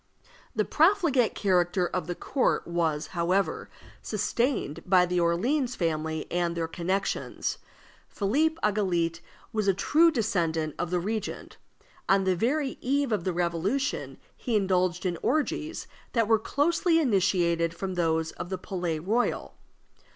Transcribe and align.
The 0.55 0.65
profligate 0.65 1.35
character 1.35 1.85
of 1.85 2.07
the 2.07 2.15
court 2.15 2.65
was, 2.65 3.05
however, 3.13 3.69
sustained 4.01 4.79
by 4.83 5.05
the 5.05 5.19
Orleans 5.19 5.75
family 5.75 6.25
and 6.31 6.57
their 6.57 6.67
connections. 6.67 7.59
Philippe 8.09 8.55
Egalité 8.63 9.19
was 9.53 9.67
a 9.67 9.75
true 9.75 10.09
descendant 10.09 10.73
of 10.79 10.89
the 10.89 10.99
regent. 10.99 11.57
On 12.09 12.23
the 12.23 12.35
very 12.35 12.79
eve 12.81 13.11
of 13.11 13.25
the 13.25 13.33
Revolution 13.33 14.17
he 14.35 14.55
indulged 14.55 15.05
in 15.05 15.19
orgies 15.21 15.85
that 16.13 16.27
were 16.27 16.39
closely 16.39 16.99
imitated 16.99 17.75
from 17.75 17.93
those 17.93 18.31
of 18.31 18.49
the 18.49 18.57
Palais 18.57 18.97
Royal. 18.97 19.53